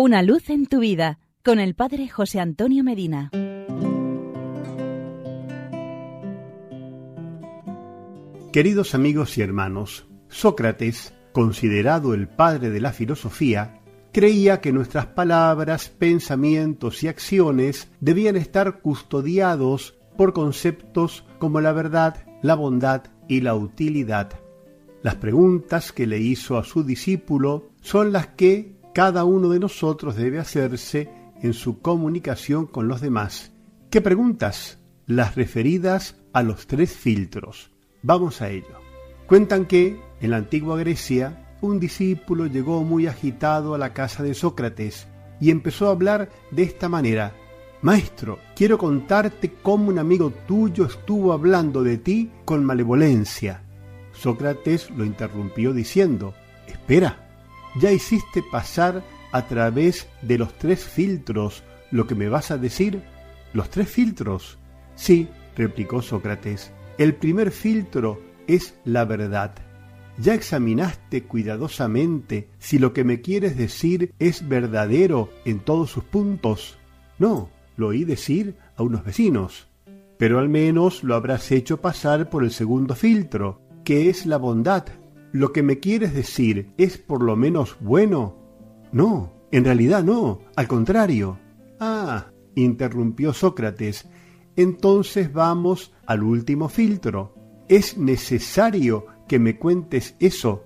[0.00, 3.32] Una luz en tu vida con el Padre José Antonio Medina.
[8.52, 13.80] Queridos amigos y hermanos, Sócrates, considerado el padre de la filosofía,
[14.12, 22.24] creía que nuestras palabras, pensamientos y acciones debían estar custodiados por conceptos como la verdad,
[22.40, 24.30] la bondad y la utilidad.
[25.02, 30.16] Las preguntas que le hizo a su discípulo son las que cada uno de nosotros
[30.16, 31.08] debe hacerse
[31.40, 33.52] en su comunicación con los demás.
[33.90, 34.80] ¿Qué preguntas?
[35.06, 37.70] Las referidas a los tres filtros.
[38.02, 38.80] Vamos a ello.
[39.28, 44.34] Cuentan que, en la antigua Grecia, un discípulo llegó muy agitado a la casa de
[44.34, 45.06] Sócrates
[45.40, 47.34] y empezó a hablar de esta manera.
[47.82, 53.62] Maestro, quiero contarte cómo un amigo tuyo estuvo hablando de ti con malevolencia.
[54.10, 56.34] Sócrates lo interrumpió diciendo,
[56.66, 57.27] Espera,
[57.80, 63.02] ya hiciste pasar a través de los tres filtros lo que me vas a decir.
[63.52, 64.58] ¿Los tres filtros?
[64.94, 66.72] Sí, replicó Sócrates.
[66.98, 69.54] El primer filtro es la verdad.
[70.18, 76.78] ¿Ya examinaste cuidadosamente si lo que me quieres decir es verdadero en todos sus puntos?
[77.18, 79.68] No, lo oí decir a unos vecinos.
[80.18, 84.86] Pero al menos lo habrás hecho pasar por el segundo filtro, que es la bondad.
[85.32, 88.36] ¿Lo que me quieres decir es por lo menos bueno?
[88.92, 91.38] No, en realidad no, al contrario.
[91.78, 94.08] Ah, interrumpió Sócrates,
[94.56, 97.34] entonces vamos al último filtro.
[97.68, 100.64] ¿Es necesario que me cuentes eso?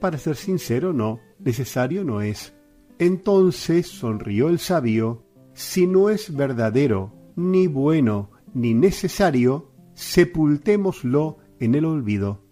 [0.00, 2.54] Para ser sincero, no, necesario no es.
[2.98, 5.24] Entonces sonrió el sabio,
[5.54, 12.43] si no es verdadero, ni bueno, ni necesario, sepultémoslo en el olvido.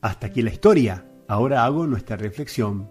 [0.00, 1.04] Hasta aquí la historia.
[1.26, 2.90] Ahora hago nuestra reflexión.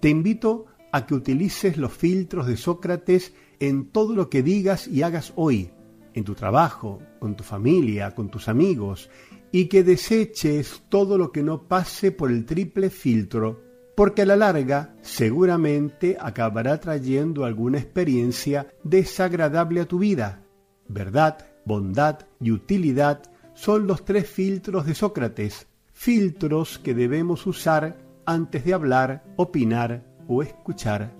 [0.00, 5.02] Te invito a que utilices los filtros de Sócrates en todo lo que digas y
[5.02, 5.70] hagas hoy,
[6.14, 9.10] en tu trabajo, con tu familia, con tus amigos,
[9.52, 13.62] y que deseches todo lo que no pase por el triple filtro,
[13.94, 20.42] porque a la larga seguramente acabará trayendo alguna experiencia desagradable a tu vida.
[20.88, 23.22] Verdad, bondad y utilidad
[23.54, 27.96] son los tres filtros de Sócrates, filtros que debemos usar
[28.26, 31.16] antes de hablar, opinar o escuchar.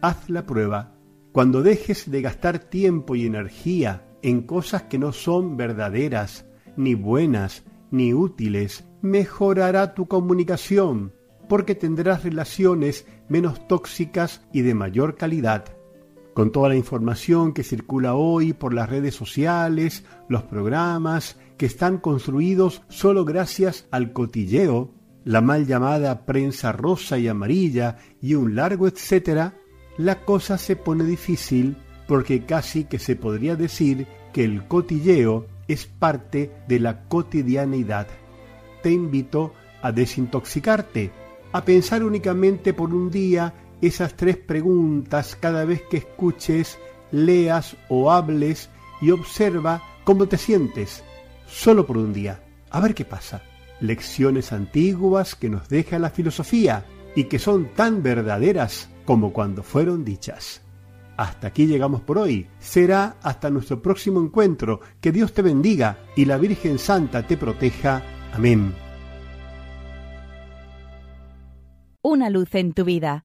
[0.00, 0.94] Haz la prueba.
[1.32, 6.46] Cuando dejes de gastar tiempo y energía en cosas que no son verdaderas,
[6.76, 11.12] ni buenas, ni útiles, mejorará tu comunicación,
[11.48, 15.64] porque tendrás relaciones menos tóxicas y de mayor calidad.
[16.34, 21.98] Con toda la información que circula hoy por las redes sociales, los programas, que están
[21.98, 24.90] construidos solo gracias al cotilleo,
[25.24, 29.54] la mal llamada prensa rosa y amarilla y un largo etcétera,
[29.98, 31.76] la cosa se pone difícil
[32.08, 38.06] porque casi que se podría decir que el cotilleo es parte de la cotidianidad.
[38.82, 41.12] Te invito a desintoxicarte,
[41.52, 43.54] a pensar únicamente por un día
[43.88, 46.78] esas tres preguntas cada vez que escuches,
[47.10, 48.70] leas o hables
[49.00, 51.02] y observa cómo te sientes
[51.46, 52.42] solo por un día.
[52.70, 53.42] A ver qué pasa.
[53.80, 56.84] Lecciones antiguas que nos deja la filosofía
[57.14, 60.62] y que son tan verdaderas como cuando fueron dichas.
[61.16, 62.46] Hasta aquí llegamos por hoy.
[62.58, 64.80] Será hasta nuestro próximo encuentro.
[65.00, 68.02] Que Dios te bendiga y la Virgen Santa te proteja.
[68.32, 68.72] Amén.
[72.00, 73.24] Una luz en tu vida